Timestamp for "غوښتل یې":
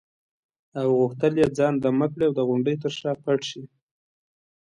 0.99-1.47